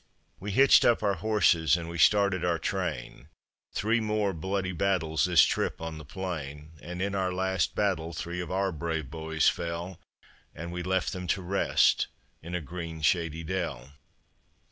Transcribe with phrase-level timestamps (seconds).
[0.39, 3.27] We hitched up our horses and we started our train;
[3.71, 8.41] Three more bloody battles this trip on the plain; And in our last battle three
[8.41, 9.99] of our brave boys fell,
[10.55, 12.07] And we left them to rest
[12.41, 13.91] in a green, shady dell.